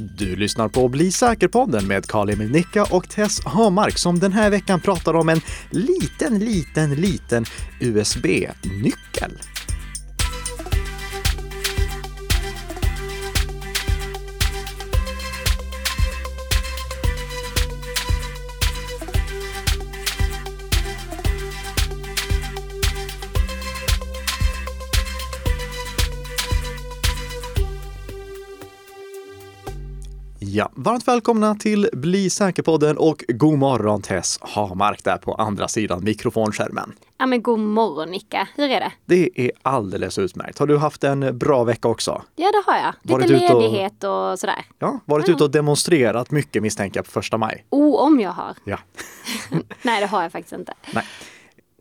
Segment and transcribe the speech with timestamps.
[0.00, 4.80] Du lyssnar på Bli säker-podden med Karl-Emil Nicka och Tess Hamark som den här veckan
[4.80, 5.40] pratar om en
[5.70, 7.44] liten, liten, liten
[7.80, 9.32] USB-nyckel.
[30.58, 36.04] Ja, varmt välkomna till Bli säker-podden och god morgon Tess Hamark där på andra sidan
[36.04, 36.92] mikrofonskärmen.
[37.18, 38.92] Ja men god morgon Nicka, hur är det?
[39.06, 40.58] Det är alldeles utmärkt.
[40.58, 42.22] Har du haft en bra vecka också?
[42.36, 42.94] Ja det har jag.
[43.02, 44.64] Lite Varit ute och- ledighet och sådär.
[44.78, 45.34] Ja, varit Ja.
[45.34, 47.64] ute och demonstrerat mycket misstänker jag på första maj.
[47.70, 48.54] Oh, om jag har.
[48.64, 48.78] Ja.
[49.82, 50.74] Nej det har jag faktiskt inte.
[50.94, 51.04] Nej.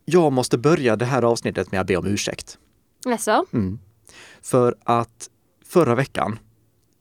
[0.06, 2.58] Jag måste börja det här avsnittet med att be om ursäkt.
[3.06, 3.46] Alltså,
[4.42, 5.30] För att
[5.66, 6.40] förra veckan,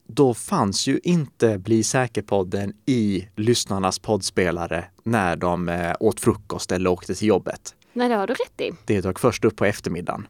[0.07, 6.91] då fanns ju inte Bli säker-podden i lyssnarnas poddspelare när de eh, åt frukost eller
[6.91, 7.75] åkte till jobbet.
[7.93, 8.73] nej det har du rätt i.
[8.85, 10.27] Det dök först upp på eftermiddagen.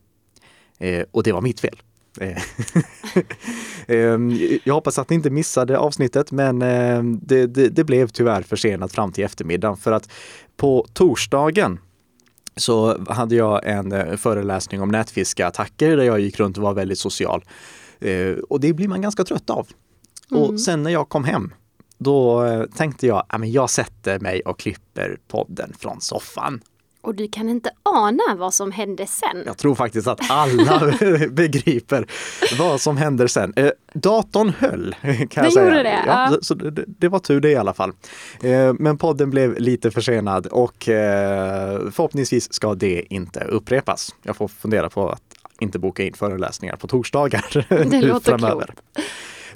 [0.78, 1.82] Eh, och det var mitt fel.
[2.20, 2.42] Eh,
[3.96, 8.42] ehm, jag hoppas att ni inte missade avsnittet, men eh, det, det, det blev tyvärr
[8.42, 10.10] försenat fram till eftermiddagen för att
[10.56, 11.78] på torsdagen
[12.56, 17.44] så hade jag en föreläsning om nätfiskeattacker där jag gick runt och var väldigt social.
[18.00, 19.68] Eh, och det blir man ganska trött av.
[20.30, 21.54] Och sen när jag kom hem,
[21.98, 26.60] då eh, tänkte jag, att jag sätter mig och klipper podden från soffan.
[27.02, 29.42] Och du kan inte ana vad som hände sen.
[29.46, 30.92] Jag tror faktiskt att alla
[31.30, 32.06] begriper
[32.58, 33.52] vad som händer sen.
[33.56, 34.94] Eh, datorn höll,
[35.30, 35.64] kan jag säga.
[35.64, 36.28] gjorde det, ja.
[36.32, 37.92] så- Så det, det var tur det i alla fall.
[38.42, 44.14] Eh, men podden blev lite försenad och eh, förhoppningsvis ska det inte upprepas.
[44.22, 45.25] Jag får fundera på att
[45.60, 48.64] inte boka in föreläsningar på torsdagar Det låter framöver.
[48.66, 48.80] klokt.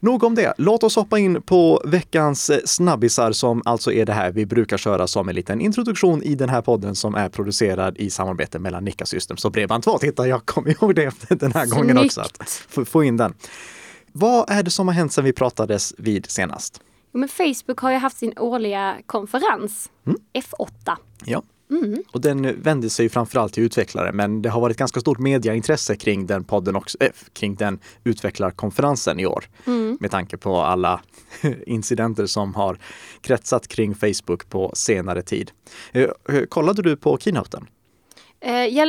[0.02, 0.54] Nog om det.
[0.58, 4.76] Låt oss hoppa in på veckans eh, snabbisar som alltså är det här vi brukar
[4.78, 8.84] köra som en liten introduktion i den här podden som är producerad i samarbete mellan
[8.84, 9.98] Nika Systems och Bredband2.
[9.98, 12.20] Titta, jag kom ihåg det den här gången också.
[12.20, 12.50] Att Snyggt.
[12.68, 13.34] få, få in den.
[14.12, 16.80] Vad är det som har hänt sedan vi pratades vid senast?
[17.12, 20.18] Jo, Men Facebook har ju haft sin årliga konferens, Mm.
[20.32, 20.96] F8.
[21.24, 21.42] Ja.
[21.70, 22.02] Mm.
[22.12, 26.26] Och den vände sig framförallt till utvecklare, men det har varit ganska stort mediaintresse kring
[26.26, 29.44] den podden också, äh, kring den utvecklarkonferensen i år.
[29.66, 29.98] Mm.
[30.00, 31.00] Med tanke på alla
[31.66, 32.78] incidenter som har
[33.20, 35.50] kretsat kring Facebook på senare tid.
[35.92, 37.66] Eh, eh, Kollade du på keynoten?
[38.70, 38.88] Jag,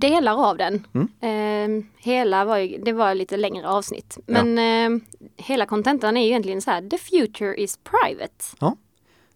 [0.00, 0.86] delar av den.
[0.94, 1.08] Mm.
[1.20, 4.18] Eh, hela var ju, det var lite längre avsnitt.
[4.26, 5.02] Men eh,
[5.36, 8.44] hela kontentan är ju egentligen så här, the future is private.
[8.60, 8.76] Ja.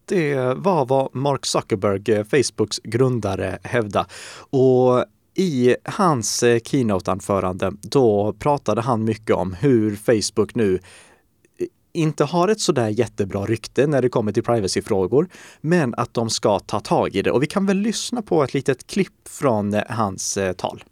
[0.09, 4.07] Det var vad Mark Zuckerberg, eh, Facebooks grundare, hävdade.
[4.51, 5.05] Och
[5.35, 12.49] i hans eh, keynote-anförande, då pratade han mycket om hur Facebook nu eh, inte har
[12.49, 15.29] ett sådär jättebra rykte när det kommer till privacyfrågor,
[15.61, 17.31] men att de ska ta tag i det.
[17.31, 20.85] Och vi kan väl lyssna på ett litet klipp från hans tal.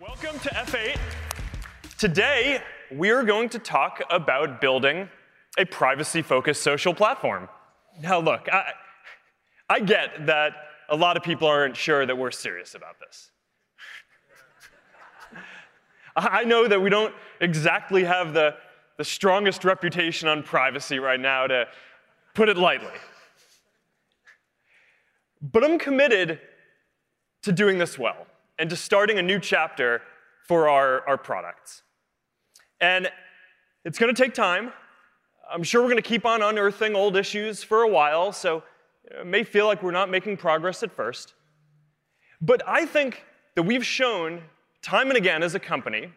[0.00, 0.98] Welcome to F8.
[1.98, 5.06] Today, we're going to talk about building
[5.58, 7.48] a privacy focused social platform.
[8.02, 8.72] Now, look, I,
[9.68, 10.52] I get that
[10.88, 13.30] a lot of people aren't sure that we're serious about this.
[16.16, 18.56] I know that we don't exactly have the,
[18.98, 21.68] the strongest reputation on privacy right now, to
[22.34, 22.88] put it lightly.
[25.40, 26.40] But I'm committed
[27.42, 28.26] to doing this well
[28.58, 30.02] and to starting a new chapter
[30.46, 31.82] for our, our products.
[32.80, 33.08] And
[33.84, 34.72] it's going to take time.
[35.52, 38.62] I'm sure we're going to keep on unearthing old issues for a while, so
[39.04, 41.34] it may feel like we're not making progress at first.
[42.40, 43.24] But I think
[43.56, 44.42] that we've shown
[44.82, 46.12] time and again as a company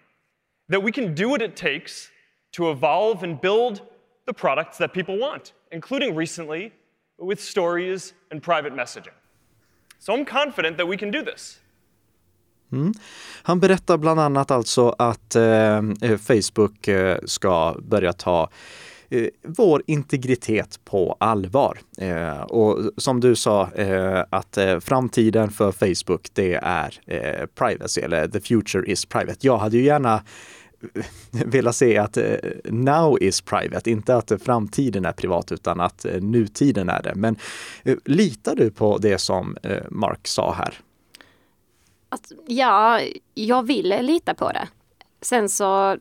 [0.69, 2.09] that we can do what it takes
[2.51, 3.81] to evolve and build
[4.25, 6.71] the products that people want, including recently
[7.17, 9.13] with stories and private messaging.
[9.99, 11.59] So I'm confident that we can do this.
[13.43, 15.81] Han berättar bland annat alltså att eh,
[16.17, 18.49] Facebook eh, ska börja ta
[19.09, 21.79] eh, vår integritet på allvar.
[21.97, 28.01] Eh, och som du sa, eh, att eh, framtiden för Facebook, det är eh, privacy,
[28.01, 29.37] eller the future is private.
[29.41, 30.21] Jag hade ju gärna
[30.93, 35.79] vilja eh, velat se att eh, now is private, inte att framtiden är privat, utan
[35.79, 37.15] att eh, nutiden är det.
[37.15, 37.35] Men
[38.05, 39.57] litar du på det som
[39.89, 40.79] Mark sa här?
[42.09, 42.99] Att, ja,
[43.33, 44.67] jag vill lita på det.
[45.21, 45.97] Sen så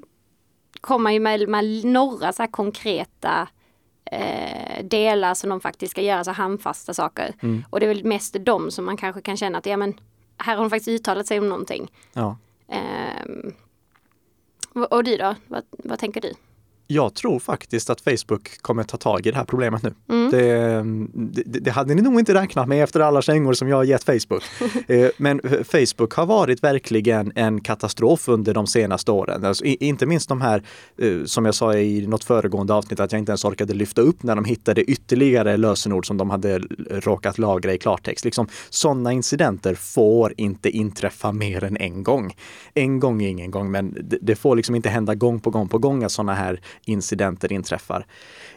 [0.83, 3.49] kommer man ju med, med några så här konkreta
[4.05, 7.35] eh, delar som de faktiskt ska göra, så handfasta saker.
[7.71, 9.95] Och det är väl mest de som man kanske kan känna att ja men
[10.37, 11.93] här har de faktiskt uttalat sig om någonting.
[12.13, 12.37] Ja.
[14.75, 15.35] Och- och du då?
[15.49, 16.33] Vad, vad tänker du?
[16.93, 19.95] Jag tror faktiskt att Facebook kommer ta tag i det här problemet nu.
[20.09, 20.31] Mm.
[20.31, 23.85] Det, det, det, hade ni nog inte räknat med efter alla kängor som jag har
[23.85, 24.43] gett Facebook.
[24.87, 29.45] Eh, men Facebook har varit verkligen en katastrof under de senaste åren.
[29.45, 30.63] Alltså, inte minst de här,
[30.99, 34.23] eh, som jag sa i något föregående avsnitt, att jag inte ens orkade lyfta upp
[34.23, 36.59] när de hittade ytterligare lösenord som de hade
[36.91, 38.25] råkat lagra i klartext.
[38.25, 42.35] Liksom, sådana incidenter får inte inträffa mer än en gång.
[42.75, 45.79] En gång är ingen gång, men det, får liksom inte hända gång på gång på
[45.79, 48.07] gång att sådana här incidenter inträffar.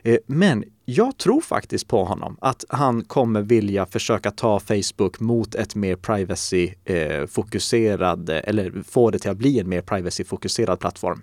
[0.04, 5.56] Eh, men jag tror faktiskt på honom, att han kommer vilja försöka ta Facebook mot
[5.56, 11.22] ett mer privacy-fokuserad, eh, eller få det till att bli en mer privacy-fokuserad plattform.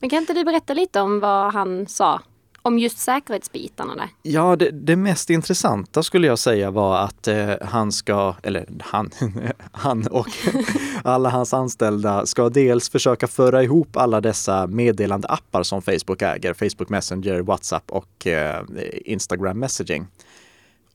[0.00, 2.20] Men kan inte du berätta lite om vad han sa
[2.62, 3.96] om just säkerhetsbitarna?
[3.96, 4.08] Där?
[4.22, 9.10] Ja, det, det, mest intressanta skulle jag säga var att eh, han ska, eller han,
[9.72, 10.28] han och
[11.04, 16.88] alla hans anställda ska dels försöka föra ihop alla dessa meddelandeappar som Facebook äger, Facebook
[16.88, 18.64] Messenger, WhatsApp och eh,
[19.04, 20.06] Instagram Messaging.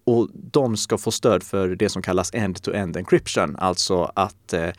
[0.03, 4.69] Och de ska få stöd för det som kallas end-to-end -end encryption, alltså att eh,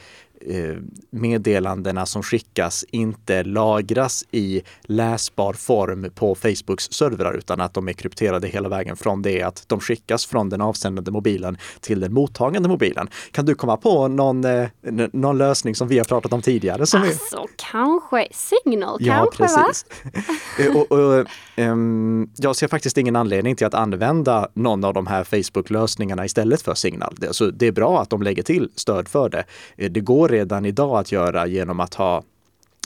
[1.10, 7.92] meddelandena som skickas inte lagras i läsbar form på Facebooks servrar utan att de är
[7.92, 12.68] krypterade hela vägen från det att de skickas från den avsändande mobilen till den mottagande
[12.68, 13.08] mobilen.
[13.30, 14.68] Kan du komma på någon, eh,
[15.12, 16.86] någon lösning som vi har pratat om tidigare?
[16.86, 17.48] Som alltså är...
[17.56, 19.86] kanske Signal, ja, kanske precis.
[20.04, 20.10] va?
[20.58, 21.26] Eh, och, och,
[21.56, 26.62] um, jag ser faktiskt ingen anledning till att använda någon av de här Facebook-lösningarna istället
[26.62, 27.14] för Signal.
[27.18, 29.44] Det, alltså, det är bra att de lägger till stöd för det.
[29.88, 32.22] Det går redan idag att göra genom att ha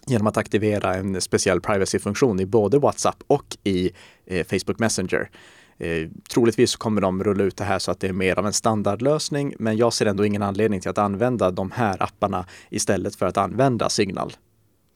[0.07, 3.91] genom att aktivera en speciell privacy-funktion i både WhatsApp och i
[4.27, 5.31] eh, Facebook Messenger.
[5.79, 8.53] Eh, troligtvis kommer de rulla ut det här så att det är mer av en
[8.53, 13.27] standardlösning, men jag ser ändå ingen anledning till att använda de här apparna istället för
[13.27, 14.33] att använda Signal.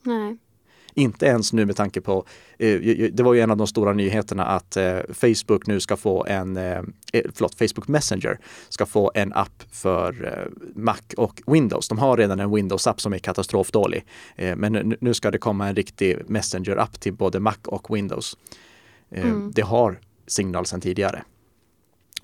[0.03, 0.39] Nej.
[0.94, 2.25] Inte ens nu med tanke på,
[2.58, 2.81] eh,
[3.12, 6.56] det var ju en av de stora nyheterna att eh, Facebook nu ska få en,
[6.56, 6.82] eh,
[7.12, 8.38] förlåt, Facebook Messenger
[8.69, 11.88] ska få en app för Mac och Windows.
[11.88, 14.05] De har redan en Windows-app som är katastrofdålig.
[14.56, 18.37] Men nu ska det komma en riktig Messenger-app till både Mac och Windows.
[19.11, 19.52] Mm.
[19.55, 21.23] Det har Signal sedan tidigare.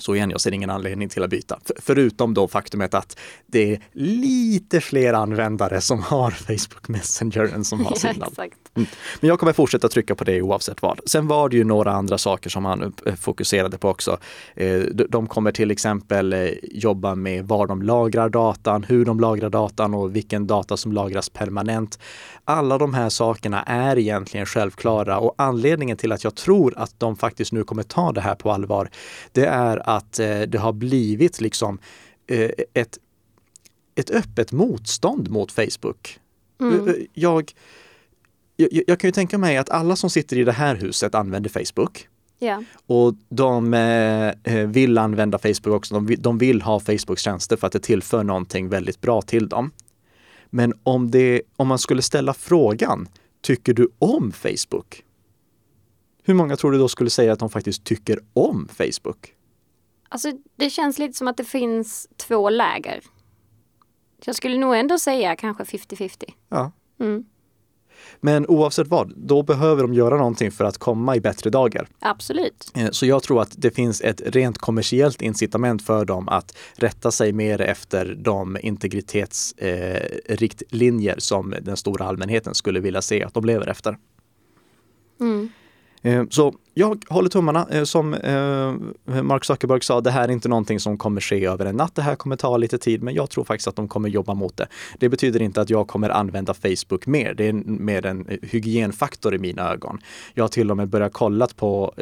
[0.01, 1.59] Så igen, jag ser ingen anledning till att byta.
[1.65, 7.65] För, förutom då faktumet att det är lite fler användare som har Facebook Messenger än
[7.65, 8.33] som har Signal.
[8.37, 8.45] Ja,
[8.75, 8.89] mm.
[9.21, 11.01] Men jag kommer fortsätta trycka på det oavsett vad.
[11.07, 14.19] Sen var det ju några andra saker som han eh, fokuserade på också.
[14.55, 19.51] Eh, de kommer till exempel eh, jobba med var de lagrar datan, hur de lagrar
[19.51, 21.99] datan och vilken data som lagras permanent.
[22.45, 27.17] Alla de här sakerna är egentligen självklara och anledningen till att jag tror att de
[27.17, 28.91] faktiskt nu kommer ta det här på allvar,
[29.33, 31.79] det är att det har blivit liksom
[32.75, 32.99] ett
[34.01, 36.19] ett öppet motstånd mot Facebook.
[36.61, 36.89] Mm.
[36.89, 37.53] Eh, jag,
[38.57, 41.51] jag, jag, kan ju tänka mig att alla som sitter i det här huset använder
[41.51, 42.09] Facebook.
[42.39, 42.63] Ja.
[42.87, 45.95] Och de eh, eh vill använda Facebook också.
[45.95, 49.49] De vill, de vill ha Facebooks tjänster för att det tillför någonting väldigt bra till
[49.49, 49.71] dem.
[50.51, 53.09] Men om, det, om man skulle ställa frågan,
[53.43, 55.05] tycker du om Facebook?
[56.23, 59.35] Hur många tror du då skulle säga att de faktiskt tycker om Facebook?
[60.13, 63.01] Alltså det känns lite som att det finns två läger.
[64.25, 66.25] Jag skulle nog ändå säga kanske 50-50.
[66.49, 66.73] Ja.
[67.01, 67.25] Mm.
[68.21, 71.89] Men oavsett vad, då behöver de göra någonting för att komma i bättre dagar.
[71.99, 72.71] Absolut.
[72.75, 77.11] Eh, så jag tror att det finns ett rent kommersiellt incitament för dem att rätta
[77.11, 83.45] sig mer efter de integritetsriktlinjer eh, som den stora allmänheten skulle vilja se att de
[83.45, 83.99] lever efter.
[85.21, 85.49] Mm.
[86.03, 87.67] Eh, så jag håller tummarna.
[87.71, 91.67] Eh, som eh, Mark Zuckerberg sa, det här är inte någonting som kommer ske över
[91.67, 91.95] en natt.
[91.95, 94.57] Det här kommer ta lite tid, men jag tror faktiskt att de kommer jobba mot
[94.57, 94.67] det.
[94.99, 97.35] Det betyder inte att jag kommer använda Facebook mer.
[97.35, 99.99] Det är mer en hygienfaktor i mina ögon.
[100.35, 101.95] Jag har till och med börjat kolla på,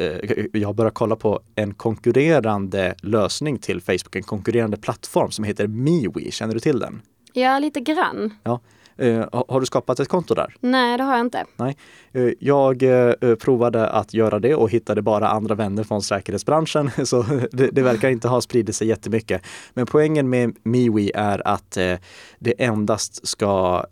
[0.53, 5.67] jag har börjat kolla på en konkurrerande lösning till Facebook, en konkurrerande plattform som heter
[5.67, 6.31] MeWe.
[6.31, 7.01] Känner du till den?
[7.33, 8.33] Ja, lite grann.
[8.43, 8.59] Ja.
[8.99, 10.55] Eh, har du skapat ett konto där?
[10.59, 11.45] Nej, det har jag inte.
[11.57, 11.77] Nej.
[12.11, 17.25] Eh, jag eh, provade att göra det och hittade bara andra vänner från säkerhetsbranschen, så
[17.51, 19.41] det, det verkar inte ha spridit sig jättemycket.
[19.73, 21.77] Men poängen med MeWe är att
[22.39, 23.85] det endast ska,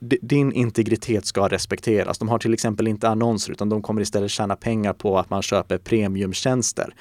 [0.00, 2.18] din integritet ska respekteras.
[2.18, 5.42] De har till exempel inte annonser utan de kommer istället tjäna pengar på att man
[5.42, 6.94] köper premiumtjänster.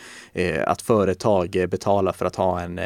[0.66, 2.80] Att företag betalar för att ha en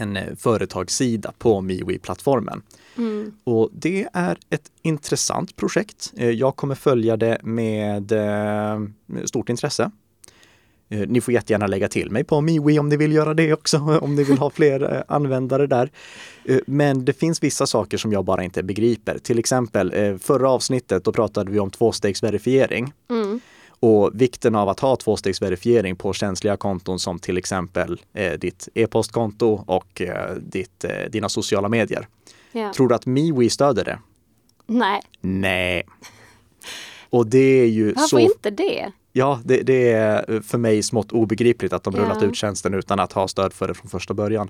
[0.00, 2.62] en företagssida på MeWe-plattformen.
[3.00, 3.32] Mm.
[3.44, 6.12] Och det är ett intressant projekt.
[6.16, 8.80] Eh, jag kommer följa det med eh,
[9.24, 9.90] stort intresse.
[10.88, 13.78] Eh, ni får jättegärna lägga till mig på MeWe om ni vill göra det också,
[14.02, 15.90] om ni vill ha fler användare där.
[16.66, 19.18] Men det finns vissa saker som jag bara inte begriper.
[19.18, 22.92] Till exempel förra avsnittet, då pratade vi om tvåstegsverifiering.
[23.10, 23.40] Mm.
[23.82, 28.00] Och vikten av att ha tvåstegsverifiering på känsliga konton som till exempel
[28.38, 30.02] ditt e-postkonto och
[30.40, 32.06] ditt, dina sociala medier.
[32.52, 32.72] Ja.
[32.72, 33.98] Tror du att MeWe stöder det?
[34.66, 35.00] Nej.
[35.20, 35.82] Nej.
[37.10, 38.18] Och det är ju Varför så...
[38.18, 38.92] inte det?
[39.12, 42.28] Ja, det, det, är för mig smått obegripligt att de rullat ja.
[42.28, 44.48] ut tjänsten utan att ha stöd för det från första början.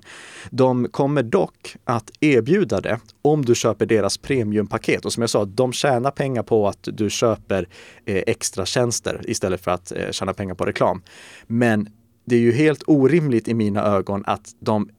[0.49, 5.05] De kommer dock att erbjuda det om du köper deras premiumpaket.
[5.05, 7.67] Och som jag sa, de tjänar pengar på att du köper
[8.05, 11.01] eh, extra tjänster istället för att eh, tjäna pengar på reklam.
[11.47, 11.89] Men
[12.25, 14.89] det är ju helt orimligt i mina ögon att de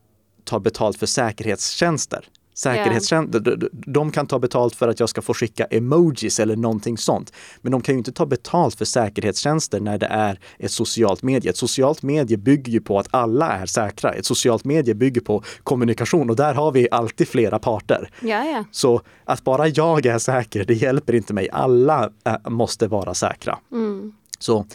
[0.45, 2.29] tar betalt för säkerhetstjänster.
[2.55, 3.59] Säkerhetstjänster, yeah.
[3.73, 7.33] de kan ta betalt för att jag ska få skicka emojis eller någonting sånt.
[7.61, 11.51] Men de kan ju inte ta betalt för säkerhetstjänster när det är ett socialt medie.
[11.51, 14.13] Ett socialt medie bygger ju på att alla är säkra.
[14.13, 18.11] Ett socialt medie bygger på kommunikation och där har vi alltid flera parter.
[18.21, 18.65] Ja, ja.
[18.71, 21.49] Så att bara jag är säker, det hjälper inte mig.
[21.53, 23.59] Alla äh, måste vara säkra.
[23.73, 24.13] Mm.
[24.39, 24.67] Så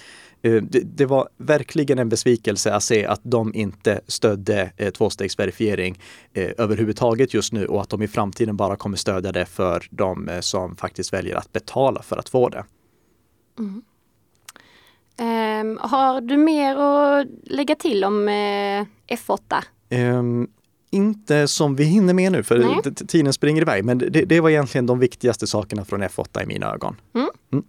[0.42, 6.00] Eh, det, var verkligen en besvikelse att se att de inte stödde eh, tvåstegsverifiering
[6.34, 10.30] eh, överhuvudtaget just nu och att de i framtiden bara kommer stödja det för de
[10.42, 12.66] som faktiskt väljer att betala för att få det.
[13.60, 13.84] Mm.
[15.20, 19.64] Um, har du mer att lägga till om uh, F8?
[19.90, 20.48] Um,
[20.90, 23.86] inte som vi hinner med nu, för tiden springer iväg.
[23.86, 26.96] Men det, det, var egentligen de viktigaste sakerna från F8 i mina ögon.
[27.16, 27.30] Mm.
[27.52, 27.66] Mm.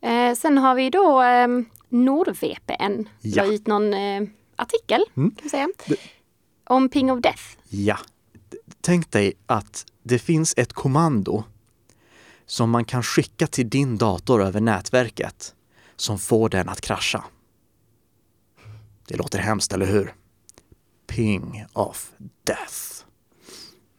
[0.00, 1.48] Eh, sen har vi då eh,
[1.88, 3.08] NordVPN.
[3.20, 3.44] Ja.
[3.44, 4.22] ut någon eh,
[4.56, 5.30] artikel mm.
[5.30, 5.96] kan säga, det...
[6.64, 7.42] om Ping of Death.
[7.68, 7.98] Ja.
[8.80, 11.44] Tänk dig att det finns ett kommando
[12.46, 15.54] som man kan skicka till din dator över nätverket
[15.96, 17.24] som får den att krascha.
[19.08, 20.14] Det låter hemskt, eller hur?
[21.06, 22.10] Ping of
[22.44, 23.04] Death.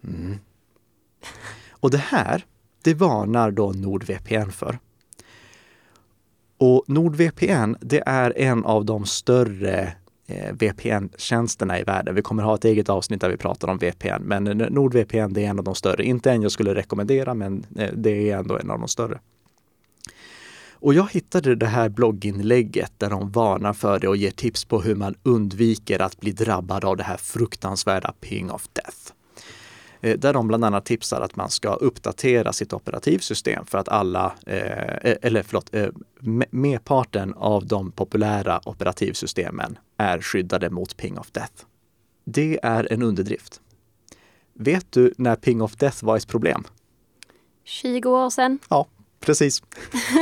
[0.04, 0.40] Mm.
[1.70, 2.46] Och det här,
[2.82, 4.80] det varnar då NordVPN för.
[6.60, 9.94] Och NordVPN, det är en av de större
[10.28, 12.16] eh, VPN-tjänsterna i världen.
[12.16, 15.46] Vi kommer ha ett eget avsnitt där vi pratar om VPN, men eh, NordVPN det
[15.46, 16.04] är en av de större.
[16.04, 19.20] Inte en jag skulle rekommendera, men eh, det är ändå en av de större.
[20.82, 24.82] Och jag hittade det här blogginlägget där de varnar för det och ger tips på
[24.82, 29.14] hur man undviker att bli drabbad av det här fruktansvärda ping of death.
[30.02, 34.34] Eh, där de bland annat tipsar att man ska uppdatera sitt operativsystem för att alla,
[34.46, 35.88] eh, eller förlåt, eh,
[36.50, 41.54] merparten av de populära operativsystemen är skyddade mot ping of death.
[42.26, 43.62] Det är en underdrift.
[44.54, 46.64] Vet du när ping of death var ett problem?
[47.64, 48.60] 20 år sedan.
[48.70, 48.88] Ja,
[49.20, 49.62] Precis.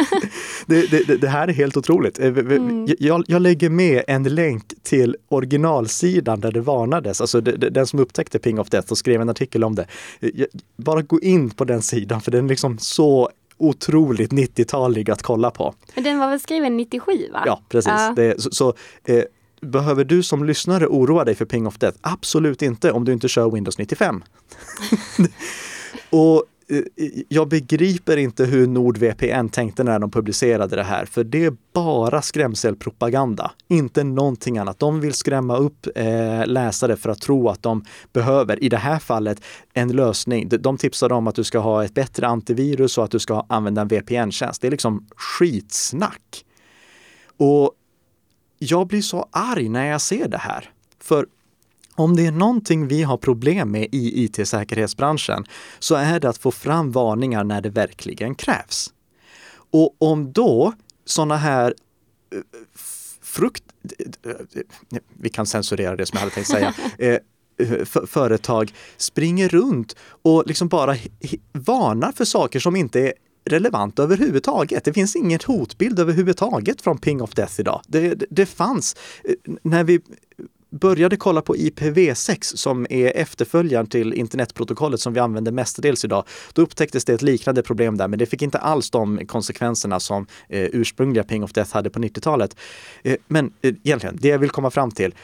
[0.66, 2.20] det, det, det, här är helt otroligt.
[2.20, 2.88] Eh, mm.
[3.00, 8.40] Jag, jag, lägger med en länk till originalsidan där det varnades, alltså den som upptäckte
[8.40, 9.88] Ping of Death och skrev en artikel om det.
[10.20, 10.30] Eh,
[10.78, 15.52] bara gå in på den sidan för den är liksom så otroligt 90-talig att kolla
[15.52, 15.74] på.
[15.96, 17.44] Men den var väl skriven 97 va?
[17.46, 17.92] Ja, precis.
[17.92, 18.14] Ja.
[18.16, 18.74] Det, så, så
[19.06, 19.24] eh,
[19.62, 21.98] Behöver du som lyssnare oroa dig för Ping of Death?
[22.02, 24.24] Absolut inte om du inte kör Windows 95.
[26.10, 31.24] och Eh, eh, jag begriper inte hur NordVPN tänkte när de publicerade det här, för
[31.24, 34.80] det är bara skrämselpropaganda, inte någonting annat.
[34.80, 39.00] De vill skrämma upp eh, läsare för att tro att de behöver, i det här
[39.00, 39.42] fallet,
[39.74, 40.50] en lösning.
[40.50, 43.82] De tipsar om att du ska ha ett bättre antivirus och att du ska använda
[43.82, 44.62] en VPN-tjänst.
[44.62, 46.46] Det är liksom skitsnack.
[47.38, 47.72] Och
[48.60, 50.70] jag blir så arg när jag ser det här.
[51.00, 51.28] För
[51.98, 55.46] om det är någonting vi har problem med i IT-säkerhetsbranschen
[55.80, 58.94] så är det att få fram varningar när det verkligen krävs.
[59.72, 60.74] Och om då
[61.06, 61.74] sådana här
[62.34, 62.40] eh,
[63.22, 63.64] frukt...
[65.20, 66.74] Vi kan censurera det som jag hade tänkt säga.
[67.60, 70.96] Eh, företag springer runt och liksom bara
[71.52, 73.14] varnar för saker som inte är
[73.46, 74.84] relevanta överhuvudtaget.
[74.84, 77.82] Det finns ingen hotbild överhuvudtaget från Ping of Death idag.
[77.88, 80.02] Det, det, det fanns eh, när vi
[80.70, 86.62] började kolla på IPv6 som är efterföljaren till internetprotokollet som vi använder mestadels idag, då
[86.62, 90.62] upptäcktes det ett liknande problem där, men det fick inte alls de konsekvenserna som eh,
[90.74, 92.56] ursprungliga Ping of Death hade på 90-talet.
[93.04, 95.16] Eh, men eh, egentligen, det jag vill komma fram till,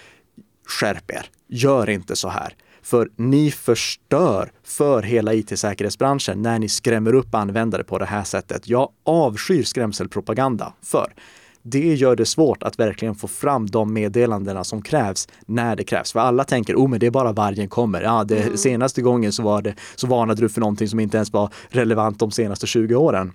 [0.65, 2.55] skärp er, gör inte så här.
[2.81, 8.67] För ni förstör för hela IT-säkerhetsbranschen när ni skrämmer upp användare på det här sättet.
[8.67, 11.13] Jag avskyr skrämselpropaganda för
[11.63, 16.11] det gör det svårt att verkligen få fram de meddelandena som krävs när det krävs.
[16.11, 18.01] För alla tänker, oh men det är bara vargen kommer.
[18.01, 18.57] Ja, det, mm.
[18.57, 22.19] senaste gången så, var det, så varnade du för någonting som inte ens var relevant
[22.19, 23.31] de senaste 20 åren.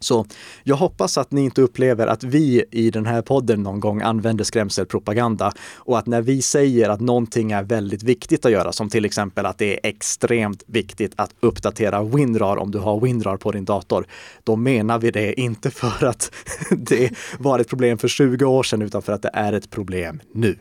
[0.00, 0.26] Så
[0.62, 4.44] jag hoppas att ni inte upplever att vi i den här podden någon gång använder
[4.44, 9.04] skrämselpropaganda och att när vi säger att någonting är väldigt viktigt att göra, som till
[9.04, 13.64] exempel att det är extremt viktigt att uppdatera WinRAR om du har WinRAR på din
[13.64, 14.06] dator,
[14.44, 16.32] då menar vi det inte för att
[16.70, 20.20] det var ett problem för 20 år sedan, utan för att det är ett problem
[20.32, 20.58] nu.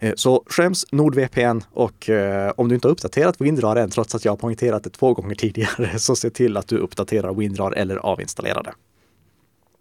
[0.00, 4.24] Eh, så skäms NordVPN och eh, om du inte har uppdaterat WinRAR än, trots att
[4.24, 8.12] jag har poängterat det två gånger tidigare, så se till att du uppdaterar WinRAR eller
[8.12, 8.72] avinstallerar det.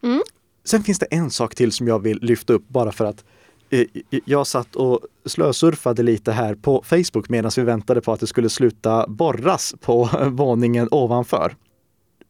[0.07, 0.21] Mm.
[0.65, 3.23] Sen finns det en sak till som jag vill lyfta upp bara för att
[3.69, 3.85] eh,
[4.25, 8.49] jag satt och slösurfade lite här på Facebook medan vi väntade på att det skulle
[8.49, 11.55] sluta borras på våningen ovanför.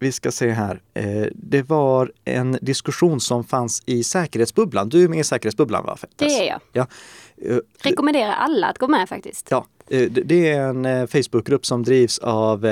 [0.01, 0.81] Vi ska se här.
[1.33, 4.89] Det var en diskussion som fanns i säkerhetsbubblan.
[4.89, 5.97] Du är med i säkerhetsbubblan va?
[6.15, 6.59] Det är jag.
[6.73, 6.87] Ja.
[7.41, 9.47] Eh, Rekommenderar alla att gå med faktiskt.
[9.51, 12.65] Ja, eh, det är en Facebookgrupp som drivs av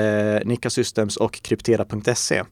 [0.44, 2.42] Nika Systems och kryptera.se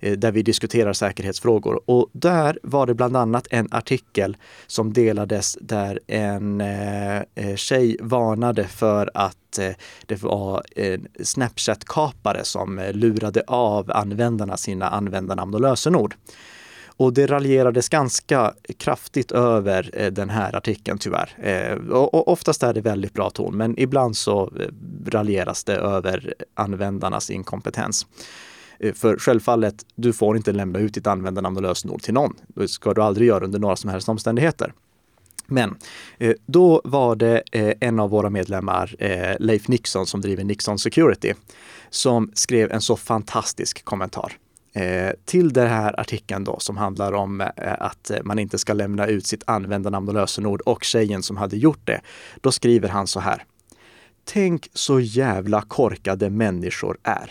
[0.00, 1.80] där vi diskuterar säkerhetsfrågor.
[1.84, 6.62] Och där var det bland annat en artikel som delades där en
[7.56, 9.58] tjej varnade för att
[10.06, 16.14] det var en Snapchat-kapare som lurade av användarna sina användarnamn och lösenord.
[16.96, 21.36] Och det raljerades ganska kraftigt över eh, den här artikeln tyvärr.
[21.38, 24.66] Eh, och oftast är det väldigt bra ton, men ibland så eh,
[25.06, 28.06] raljeras det över användarnas inkompetens.
[28.94, 32.34] För självfallet, du får inte lämna ut ditt användarnamn och lösenord till någon.
[32.46, 34.72] Det ska du aldrig göra under några som helst omständigheter.
[35.46, 35.76] Men
[36.46, 37.42] då var det
[37.80, 38.96] en av våra medlemmar,
[39.38, 41.32] Leif Nixon, som driver Nixon Security,
[41.90, 44.32] som skrev en så fantastisk kommentar.
[44.76, 49.06] Eh, till den här artikeln då som handlar om eh, att man inte ska lämna
[49.06, 52.00] ut sitt användarnamn och lösenord och tjejen som hade gjort det.
[52.40, 53.44] Då skriver han så här.
[54.24, 57.30] Tänk så jävla korkade människor är.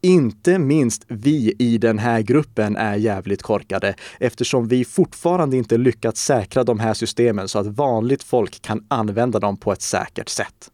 [0.00, 6.24] Inte minst vi i den här gruppen är jävligt korkade eftersom vi fortfarande inte lyckats
[6.24, 10.70] säkra de här systemen så att vanligt folk kan använda dem på ett säkert sätt.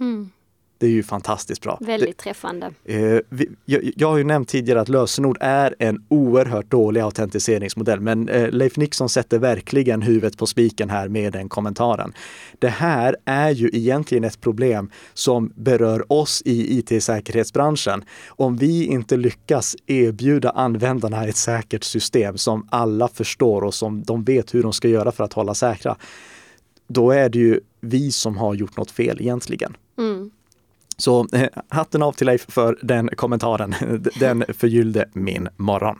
[0.00, 0.30] Mm.
[0.78, 1.78] Det är ju fantastiskt bra.
[1.80, 2.70] Väldigt träffande.
[2.84, 8.00] Eh, vi, jag, jag, har ju nämnt tidigare att lösenord är en oerhört dålig autentiseringsmodell,
[8.00, 12.12] men eh, Leif Nixon sätter verkligen huvudet på spiken här med den kommentaren.
[12.58, 18.04] Det här är ju egentligen ett problem som berör oss i IT-säkerhetsbranschen.
[18.28, 24.24] Om vi inte lyckas erbjuda användarna ett säkert system som alla förstår och som de
[24.24, 25.96] vet hur de ska göra för att hålla säkra,
[26.88, 29.76] då är det ju vi som har gjort något fel egentligen.
[29.98, 30.30] Mm.
[30.96, 33.74] Så eh, hatten av till Leif för den kommentaren.
[34.20, 35.98] Den förgyllde min morgon.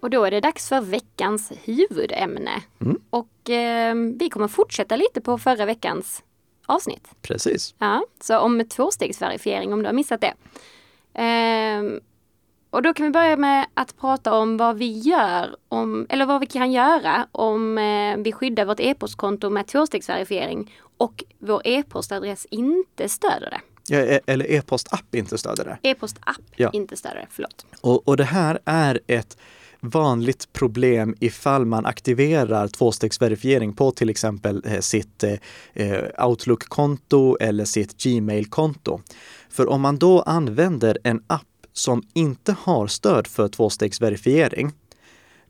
[0.00, 2.62] Och då är det dags för veckans huvudämne.
[2.80, 3.00] Mm.
[3.10, 6.22] Och eh, vi kommer fortsätta lite på förra veckans
[6.66, 7.08] avsnitt.
[7.22, 7.74] Precis.
[7.78, 10.34] Ja, så om tvåstegsverifiering om du har missat det.
[11.22, 11.82] Eh,
[12.74, 16.40] och då kan vi börja med att prata om vad vi gör, om, eller vad
[16.40, 23.08] vi kan göra om eh, vi skyddar vårt e-postkonto med tvåstegsverifiering och vår e-postadress inte
[23.08, 23.60] stöder det.
[23.88, 25.88] Ja, e- eller e-postapp inte stöder det.
[25.88, 26.70] E-postapp ja.
[26.72, 27.66] inte stöder det, förlåt.
[27.80, 29.38] Och, och det här är ett
[29.80, 35.24] vanligt problem ifall man aktiverar tvåstegsverifiering på till exempel eh, sitt
[35.72, 39.00] eh, Outlook-konto eller sitt Gmail-konto.
[39.50, 44.72] För om man då använder en app som inte har stöd för tvåstegsverifiering,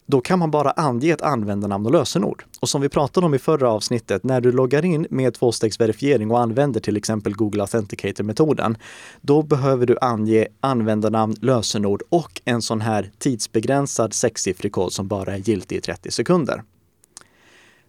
[0.06, 2.44] då kan man bara ange ett användarnamn och lösenord.
[2.60, 6.40] Och som vi pratade om i förra avsnittet, när du loggar in med tvåstegsverifiering och
[6.40, 8.76] använder till exempel Google Authenticator-metoden,
[9.20, 15.34] då behöver du ange användarnamn, lösenord och en sån här tidsbegränsad sexsiffrig kod som bara
[15.34, 16.62] är giltig i 30 sekunder.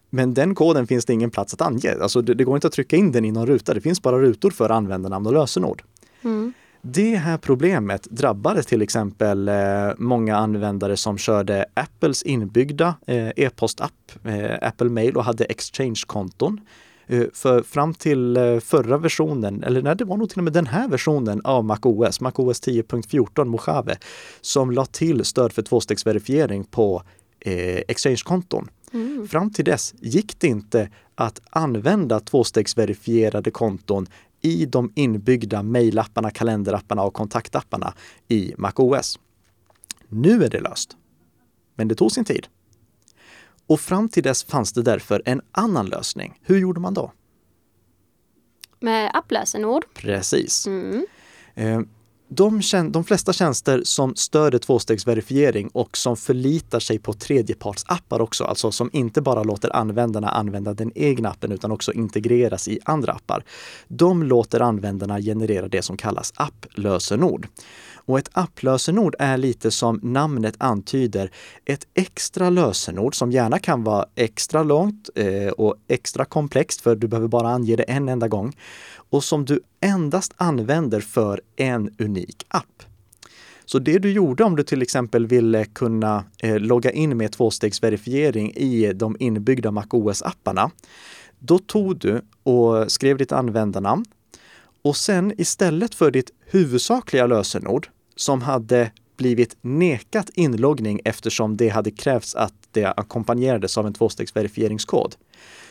[0.09, 1.95] Men den koden finns det ingen plats att ange.
[2.01, 3.73] Alltså det, det går inte att trycka in den i någon ruta.
[3.73, 5.83] Det finns bara rutor för användarnamn och lösenord.
[6.23, 6.53] Mm.
[6.87, 9.55] Det här problemet drabbade till exempel eh,
[9.97, 16.61] många användare som körde Apples inbyggda eh, e-postapp, eh, Apple Mail och hade Exchange-konton.
[17.33, 20.87] För fram till förra versionen, eller nej, det var nog till och med den här
[20.87, 23.97] versionen av MacOS, MacOS 10.14 Mojave,
[24.41, 27.03] som la till stöd för tvåstegsverifiering på
[27.87, 28.69] Exchange-konton.
[28.93, 29.27] Mm.
[29.27, 34.07] Fram till dess gick det inte att använda tvåstegsverifierade konton
[34.45, 37.93] i de inbyggda mejlapparna, kalenderapparna och kontaktapparna
[38.27, 39.19] i MacOS.
[40.07, 40.97] Nu är det löst.
[41.75, 42.47] Men det tog sin tid.
[43.67, 46.39] Och fram till dess fanns det därför en annan lösning.
[46.41, 47.11] Hur gjorde man då?
[48.79, 49.85] Med applösenord.
[49.93, 50.67] Precis.
[50.67, 51.05] Mm.
[52.27, 52.61] De,
[52.91, 58.89] de flesta tjänster som stöder tvåstegsverifiering och som förlitar sig på tredjepartsappar också, alltså som
[58.93, 63.43] inte bara låter användarna använda den egna appen utan också integreras i andra appar.
[63.87, 67.47] De låter användarna generera det som kallas applösenord.
[68.05, 71.31] Och ett applösenord är lite som namnet antyder,
[71.65, 77.07] ett extra lösenord som gärna kan vara extra långt eh, och extra komplext för du
[77.07, 78.57] behöver bara ange det en enda gång
[79.09, 82.83] och som du endast använder för en unik app.
[83.65, 88.51] Så det du gjorde om du till exempel ville kunna eh, logga in med tvåstegsverifiering
[88.51, 90.71] i de inbyggda MacOS-apparna,
[91.39, 94.05] då tog du och skrev ditt användarnamn
[94.85, 101.91] och sen istället för ditt huvudsakliga lösenord som hade blivit nekat inloggning eftersom det hade
[101.91, 105.15] krävts att det ackompanjerades av en tvåstegsverifieringskod,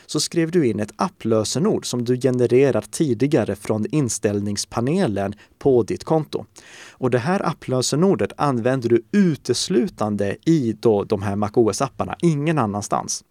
[0.05, 6.45] så skrev du in ett applösenord som du genererar tidigare från inställningspanelen på ditt konto.
[6.91, 13.23] Och det här applösenordet använder du uteslutande i då de här MacOS-apparna, ingen annanstans.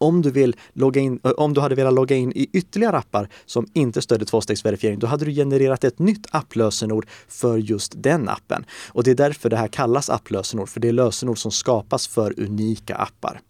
[0.00, 3.66] Om du, vill logga in, om du hade velat logga in i ytterligare appar som
[3.72, 8.64] inte stödde tvåstegsverifiering, då hade du genererat ett nytt applösenord för just den appen.
[8.88, 12.40] Och det är därför det här kallas applösenord, för det är lösenord som skapas för
[12.40, 13.40] unika appar.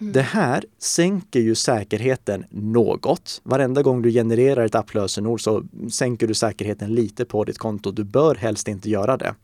[0.00, 0.12] Mm.
[0.12, 3.40] Det här sänker ju säkerheten något.
[3.44, 7.90] Varenda gång du genererar ett applösenord så sänker du säkerheten lite på ditt konto.
[7.90, 9.34] Du bör helst inte göra det.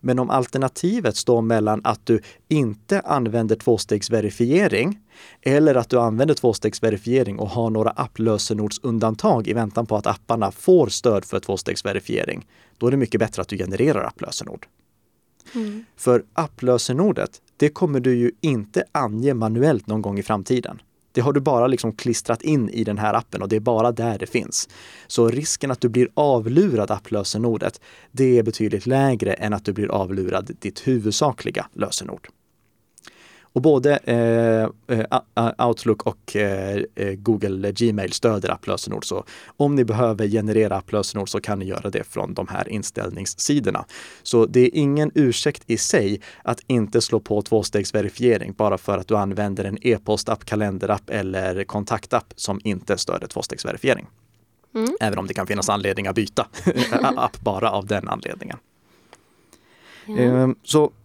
[0.00, 4.98] Men om alternativet står mellan att du inte använder tvåstegsverifiering
[5.42, 10.86] eller att du använder tvåstegsverifiering och har några applösenordsundantag i väntan på att apparna får
[10.86, 12.46] stöd för tvåstegsverifiering,
[12.78, 14.66] då är det mycket bättre att du genererar applösenord.
[15.54, 15.84] Mm.
[15.96, 20.82] För applösenordet, det kommer du ju inte ange manuellt någon gång i framtiden.
[21.12, 23.92] Det har du bara liksom klistrat in i den här appen och det är bara
[23.92, 24.68] där det finns.
[25.06, 27.80] Så risken att du blir avlurad applösenordet,
[28.12, 32.28] det är betydligt lägre än att du blir avlurad ditt huvudsakliga lösenord.
[33.52, 39.04] Och både eh, eh Outlook och eh, eh, Google Gmail stöder applösenord.
[39.06, 39.24] Så
[39.56, 43.84] om ni behöver generera applösenord så kan ni göra det från de här inställningssidorna.
[44.22, 49.08] Så det är ingen ursäkt i sig att inte slå på tvåstegsverifiering bara för att
[49.08, 54.06] du använder en e-postapp, kalenderapp eller kontaktapp som inte stöder tvåstegsverifiering.
[54.74, 54.96] Mm.
[55.00, 56.46] Även om det kan finnas anledning att byta
[57.16, 58.58] app bara av den anledningen.
[60.08, 60.56] Mm.
[60.62, 61.01] Så Eh,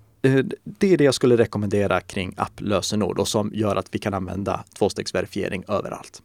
[0.64, 4.64] det är det jag skulle rekommendera kring applösenord och som gör att vi kan använda
[4.74, 6.22] tvåstegsverifiering överallt.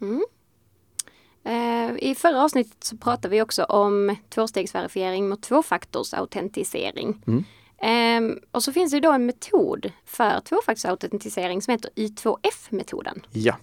[0.00, 0.22] Mm.
[1.44, 7.22] Eh, I förra avsnittet så pratade vi också om tvåstegsverifiering mot tvåfaktorsautentisering.
[7.26, 7.44] Mm.
[7.82, 13.22] Ehm, och så finns det då en metod för tvåfaktorsautentisering som heter Y2F-metoden.
[13.30, 13.56] Ja.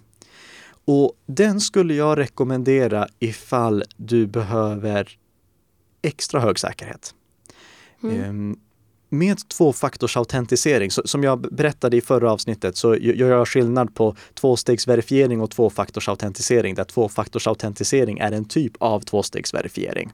[0.86, 5.18] Och den skulle jag rekommendera ifall du behöver
[6.02, 7.16] extra hög säkerhet.
[8.04, 8.24] Mm.
[8.24, 8.60] Ehm,
[9.10, 15.52] med tvåfaktorsautentisering, som jag berättade i förra avsnittet, så gör jag skillnad på tvåstegsverifiering och
[15.52, 20.12] tvåfaktorsautentisering, där tvåfaktorsautentisering är en typ av tvåstegsverifiering.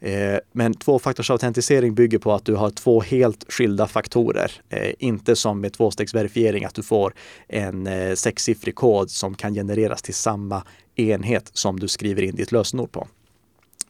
[0.00, 4.52] Eh, men tvåfaktorsautentisering bygger på att du har två helt skilda faktorer.
[4.68, 7.14] Eh, inte som med tvåstegsverifiering att du får
[7.48, 10.62] en eh, sexsiffrig kod som kan genereras till samma
[10.96, 13.08] enhet som du skriver in ditt lösenord på.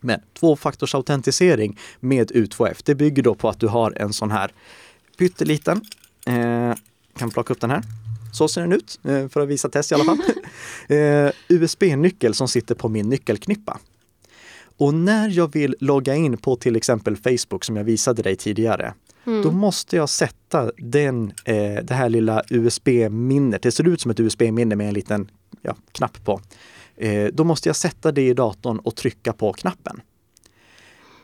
[0.01, 4.53] Men tvåfaktorsautentisering med U2F, det bygger då på att du har en sån här
[5.19, 5.81] pytteliten,
[6.27, 6.75] eh,
[7.17, 7.83] kan plocka upp den här.
[8.33, 10.19] Så ser den ut, eh, för att visa test i alla fall.
[10.89, 13.79] eh, USB-nyckel som sitter på min nyckelknippa.
[14.79, 18.95] Och när jag vill logga in på till exempel Facebook som jag visade dig tidigare,
[19.27, 19.43] mm.
[19.43, 24.21] då måste jag sätta den, eh, det här lilla USB-minnet, det ser ut som ett
[24.21, 25.31] USB-minne med en liten
[25.63, 26.41] ja, knapp på.
[26.99, 30.01] Eh, då måste jag sätta det i datorn och trycka på knappen.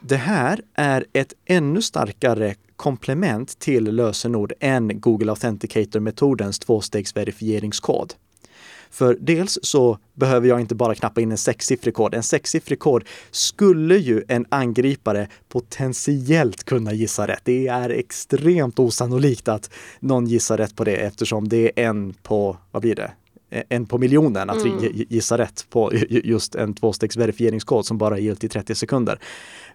[0.01, 8.15] Det här är ett ännu starkare komplement till lösenord än Google Authenticator-metodens tvåstegsverifieringskod.
[8.91, 12.15] För dels så behöver jag inte bara knappa in en sexsiffrig kod.
[12.15, 17.41] En sexsiffrig kod skulle ju en angripare potentiellt kunna gissa rätt.
[17.45, 22.57] Det är extremt osannolikt att någon gissar rätt på det eftersom det är en på,
[22.71, 23.11] vad blir det,
[23.69, 24.93] en på miljonen att mm.
[24.93, 29.19] gissa rätt på just en tvåstegsverifieringskod som bara är giltig i 30 sekunder.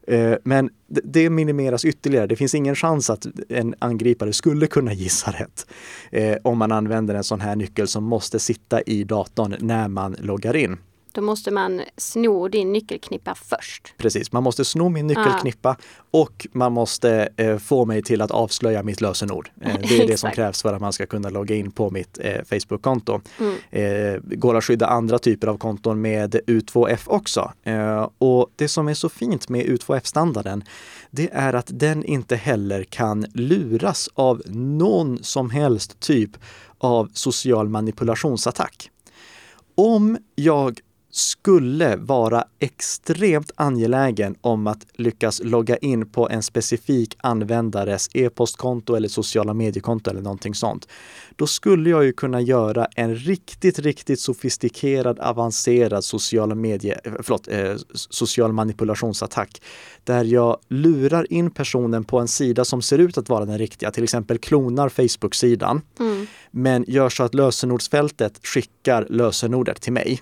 [0.08, 2.28] Eh, men det minimeras ytterligare.
[2.28, 5.68] Det finns ingen chans att en angripare skulle kunna gissa rätt
[6.12, 10.15] eh, om man använder en sån här nyckel som måste sitta i datorn när man
[10.20, 10.78] loggar in.
[11.12, 13.93] Då måste man sno din nyckelknippa först.
[13.98, 15.78] Precis, man måste sno min nyckelknippa
[16.12, 19.50] och man måste eh, få mig till att avslöja mitt lösenord.
[19.62, 22.19] Eh, det är det som krävs för att man ska kunna logga in på mitt
[22.22, 23.22] eh, Facebook-konto.
[23.39, 23.56] Mm.
[23.72, 27.52] Eh, går att skydda andra typer av konton med U2F också.
[27.63, 30.63] Eh, och det som är så fint med U2F-standarden,
[31.12, 36.32] det är att den inte heller kan luras av någon som helst typ
[36.78, 38.89] av social manipulationsattack.
[39.76, 40.80] Om jag
[41.12, 49.08] skulle vara extremt angelägen om att lyckas logga in på en specifik användares e-postkonto eller
[49.08, 50.88] sociala mediekonto eller någonting sånt,
[51.36, 57.48] då skulle jag ju kunna göra en riktigt, riktigt sofistikerad, avancerad sociala medie, eh, förlåt,
[57.48, 59.62] eh, social manipulationsattack
[60.04, 63.91] där jag lurar in personen på en sida som ser ut att vara den riktiga,
[63.91, 66.28] till exempel klonar Facebook-sidan, Mm.
[66.52, 70.22] men gör så att lösenordsfältet skickar lösenordet till mig.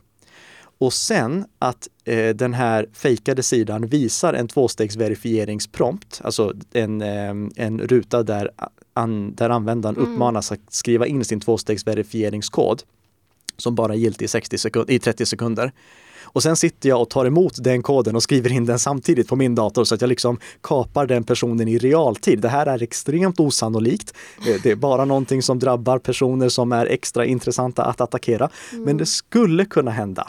[0.80, 7.80] Och sen att eh, den här fejkade sidan visar en tvåstegsverifieringsprompt, alltså en, eh, en
[7.80, 8.52] ruta där,
[8.94, 10.12] an, där användaren Mm.
[10.13, 12.84] uppmanas att skriva in sin tvåstegsverifieringskod
[13.58, 15.72] som bara är giltig i, 60 sekund, i 30 sekunder.
[16.30, 19.36] Och sen sitter jag och tar emot den koden och skriver in den samtidigt på
[19.36, 22.40] min dator så att jag liksom kapar den personen i realtid.
[22.40, 24.13] Det här är extremt osannolikt.
[24.48, 28.50] Eh, Det är bara någonting som drabbar personer som är extra intressanta att attackera.
[28.74, 30.28] Men det skulle kunna hända.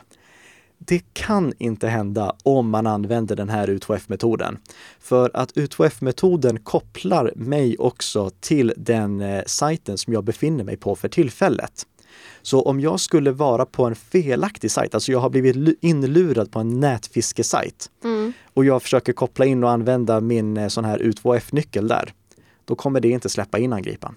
[0.78, 4.58] Det kan inte hända om man använder den här U2F-metoden.
[4.98, 10.96] För att U2F-metoden kopplar mig också till den eh, sajten som jag befinner mig på
[10.96, 11.86] för tillfället.
[12.42, 16.50] Så om jag skulle vara på en felaktig sajt, alltså jag har blivit lu- inlurad
[16.52, 18.32] på en nätfiskesajt Mm.
[18.54, 22.12] och jag försöker koppla in och använda min eh, sån här U2F-nyckel där,
[22.64, 24.14] då kommer det inte släppa in angriparen.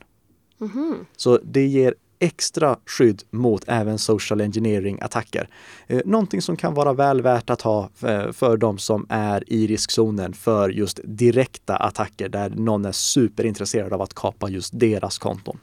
[0.57, 0.95] Mhm.
[1.17, 5.47] Så det ger extra skydd mot även social engineering-attacker.
[5.87, 9.67] Eh, någonting som kan vara väl värt att ha eh, för de som är i
[9.67, 15.57] riskzonen för just direkta attacker där någon är superintresserad av att kapa just deras konton.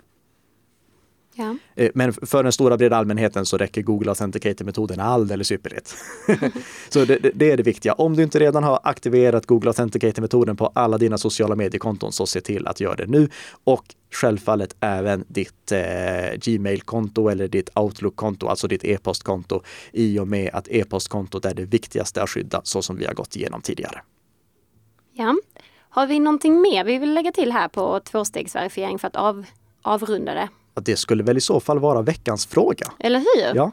[1.35, 1.57] Ja.
[1.77, 5.95] Eh, Men för den stora breda allmänheten så räcker Google Authenticator-metoden alldeles ypperligt.
[6.89, 7.93] så det- det är det viktiga.
[7.93, 12.41] Om du inte redan har aktiverat Google Authenticator-metoden på alla dina sociala mediekonton så se
[12.41, 13.29] till att göra det nu.
[13.65, 15.81] Och självfallet även ditt eh,
[16.37, 22.23] Gmail-konto eller ditt Outlook-konto, alltså ditt e-postkonto, i och med att e-postkontot är det viktigaste
[22.23, 24.03] att skydda så som vi har gått igenom tidigare.
[25.13, 25.37] ja.
[25.91, 29.45] Har vi någonting mer vi vill lägga till här på tvåstegsverifiering för att av,
[29.83, 30.49] avrunda det?
[30.81, 32.93] Det skulle väl i så fall vara veckans fråga.
[32.99, 33.57] Eller hur?
[33.57, 33.73] Ja.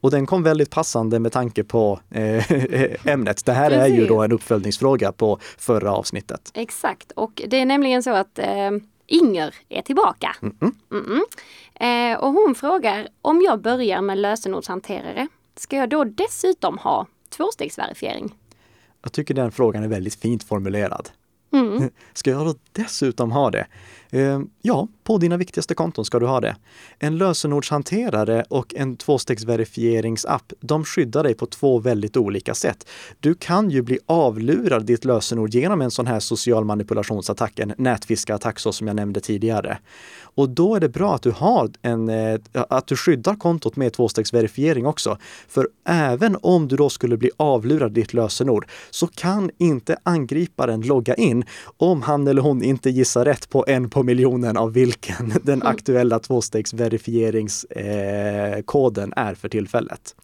[0.00, 2.52] Och den kom väldigt passande med tanke på eh,
[3.12, 3.44] ämnet.
[3.44, 6.50] Det här är ju då en uppföljningsfråga på förra avsnittet.
[6.54, 8.70] Exakt, och det är nämligen så att eh,
[9.06, 10.36] Inger är tillbaka.
[10.40, 10.72] Mm-mm.
[10.90, 12.12] Mm-mm.
[12.12, 17.06] Eh, och hon frågar om jag börjar med lösenordshanterare, ska jag då dessutom ha
[17.36, 18.34] tvåstegsverifiering?
[19.02, 21.08] Jag tycker den frågan är väldigt fint formulerad.
[21.52, 21.90] Mm.
[22.12, 23.66] Ska jag då dessutom ha det?
[24.10, 26.56] Eh, ja, på dina viktigaste konton ska du ha det.
[26.98, 32.88] En lösenordshanterare och en tvåstegsverifieringsapp, de skyddar dig på två väldigt olika sätt.
[33.20, 38.58] Du kan ju bli avlurad ditt lösenord genom en sån här social manipulationsattack, en nätfiskeattack
[38.58, 39.78] så som jag nämnde tidigare.
[40.20, 43.92] Och då är det bra att du har en, eh, att du skyddar kontot med
[43.92, 45.18] tvåstegsverifiering också.
[45.48, 51.14] För även om du då skulle bli avlurad ditt lösenord så kan inte angriparen logga
[51.14, 51.44] in
[51.76, 56.18] om han eller hon inte gissar rätt på en på miljonen av vilken den aktuella
[56.18, 60.14] tvåstegsverifieringskoden är för tillfället.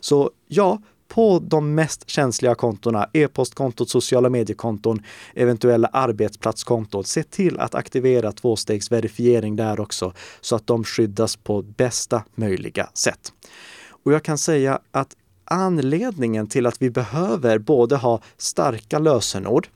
[0.00, 5.02] Så ja, på de mest känsliga kontona, e-postkontot, sociala mediekonton,
[5.34, 12.24] eventuella arbetsplatskonton, se till att aktivera tvåstegsverifiering där också så att de skyddas på bästa
[12.34, 13.32] möjliga sätt.
[14.04, 19.68] Och jag kan säga att anledningen till att vi behöver både ha starka lösenord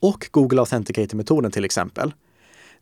[0.00, 2.12] och Google Authenticator-metoden till exempel,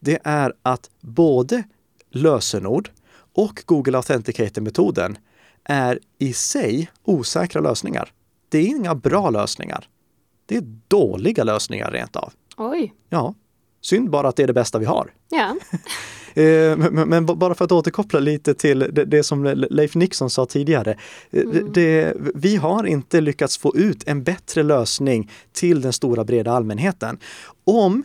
[0.05, 1.63] det är att både
[2.11, 2.91] lösenord
[3.35, 5.19] och Google Authenticator-metoden
[5.65, 8.13] är i sig osäkra lösningar.
[8.49, 9.89] Det är inga bra lösningar.
[10.47, 12.33] Det är dåliga lösningar rent av.
[12.57, 13.35] Oj, Ja,
[13.81, 15.11] synd bara att det är det bästa vi har.
[15.31, 15.57] ja.
[16.35, 20.31] Eh, Men, men- bara för att återkoppla lite till det, det som Le- Leif Nixon
[20.31, 20.91] sa tidigare.
[21.31, 26.25] Eh, det- Det, vi har inte lyckats få ut en bättre lösning till den stora
[26.25, 27.19] breda allmänheten.
[27.65, 28.05] Om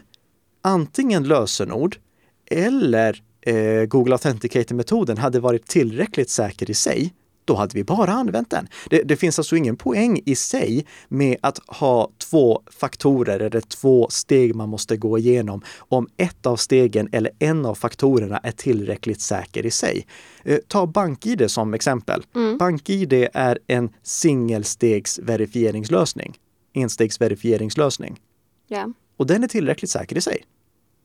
[0.67, 1.97] antingen lösenord
[2.45, 7.13] eller eh, Google Authenticator-metoden hade varit tillräckligt säker i sig,
[7.45, 8.67] då hade vi bara använt den.
[8.89, 14.07] Det, det finns alltså ingen poäng i sig med att ha två faktorer eller två
[14.09, 19.21] steg man måste gå igenom om ett av stegen eller en av faktorerna är tillräckligt
[19.21, 20.07] säker i sig.
[20.43, 22.23] Eh, ta BankID som exempel.
[22.35, 22.57] Mm.
[22.57, 26.37] BankID är en singelstegsverifieringslösning,
[26.73, 28.19] enstegsverifieringslösning.
[28.69, 28.87] Yeah.
[29.17, 30.43] Och den är tillräckligt säker i sig.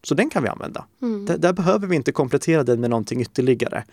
[0.03, 0.85] Så den kan vi använda.
[1.03, 1.27] Mm.
[1.27, 3.85] Där, där, behöver vi inte komplettera den med någonting ytterligare.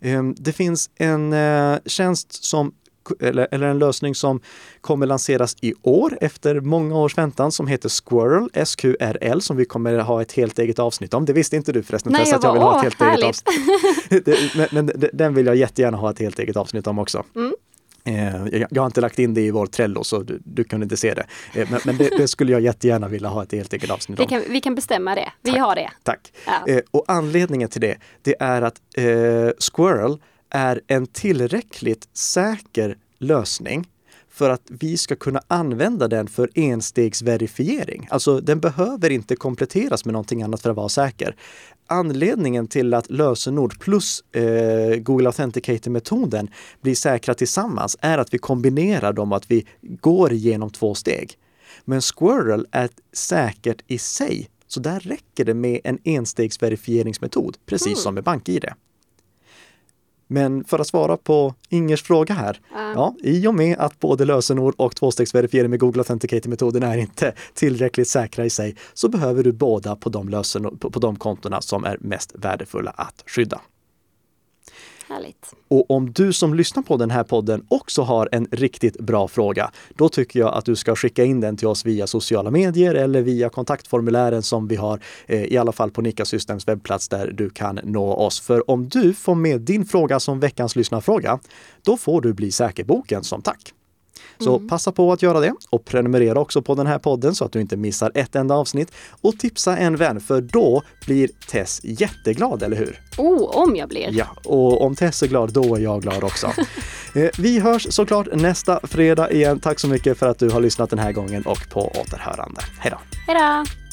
[0.00, 2.72] Ehm, det finns en eh, tjänst som
[3.20, 4.40] eller, eller, en lösning som
[4.80, 9.98] kommer lanseras i år efter många års väntan som heter Squirrel, SQRL, som vi kommer
[9.98, 11.24] ha ett helt eget avsnitt om.
[11.24, 13.24] Det visste inte du förresten Nej, jag att jag vill ha ett helt härligt.
[13.24, 14.56] eget avsnitt.
[14.72, 17.24] men, men, den vill jag jättegärna ha ett helt eget avsnitt om också.
[17.36, 17.54] Mm.
[18.04, 20.96] Eh, jag har inte lagt in det i vår Trello så du, du kunde inte
[20.96, 21.26] se det.
[21.54, 24.26] Eh, men, men det, det, skulle jag jättegärna vilja ha ett helt eget avsnitt om.
[24.28, 25.32] Vi kan, vi kan bestämma det.
[25.42, 25.60] Vi Tack.
[25.60, 25.90] har det.
[26.02, 26.32] Tack.
[26.46, 26.72] Ja.
[26.72, 29.04] Eh, och anledningen till det, det är att eh,
[29.58, 30.18] Squirrel
[30.50, 33.86] är en tillräckligt säker lösning
[34.34, 38.08] för att vi ska kunna använda den för enstegsverifiering.
[38.10, 41.36] Alltså den behöver inte kompletteras med någonting annat för att vara säker.
[41.86, 46.48] Anledningen till att lösenord plus eh, Google Authenticator-metoden
[46.80, 51.38] blir säkra tillsammans är att vi kombinerar dem och att vi går igenom två steg.
[51.84, 57.96] Men Squirrel är säkert i sig, så där räcker det med en enstegsverifieringsmetod, precis mm.
[57.96, 58.64] som med BankID.
[60.34, 62.60] Men för att svara på Ingers fråga här.
[62.72, 62.92] Uh.
[62.94, 68.08] Ja, I och med att både lösenord och tvåstegsverifiering med Google Authenticator-metoden är inte tillräckligt
[68.08, 71.84] säkra i sig så behöver du båda på de, lösenord, på, på de kontona som
[71.84, 73.60] är mest värdefulla att skydda.
[75.08, 75.54] Härligt.
[75.68, 79.70] Och om du som lyssnar på den här podden också har en riktigt bra fråga,
[79.96, 83.22] då tycker jag att du ska skicka in den till oss via sociala medier eller
[83.22, 87.50] via kontaktformulären som vi har eh, i alla fall på Nika Systems webbplats där du
[87.50, 88.40] kan nå oss.
[88.40, 91.38] För om du får med din fråga som veckans lyssnarfråga,
[91.82, 93.72] då får du bli säkerboken som tack.
[94.38, 94.68] Så mm.
[94.68, 97.60] passa på att göra det och prenumerera också på den här podden så att du
[97.60, 98.92] inte missar ett enda avsnitt.
[99.20, 103.00] Och tipsa en vän för då blir Tess jätteglad, eller hur?
[103.18, 104.08] Oh, om jag blir!
[104.12, 106.52] Ja, och om Tess är glad, då är jag glad också.
[107.16, 109.60] Eh, vi hörs såklart nästa fredag igen.
[109.60, 112.60] Tack så mycket för att du har lyssnat den här gången och på återhörande.
[112.78, 112.98] Hej då!
[113.26, 113.83] Hej då!